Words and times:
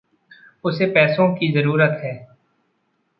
उसे 0.63 0.85
पैसों 0.85 1.27
की 1.35 1.51
ज़रूरत 1.51 2.01
है। 2.03 2.27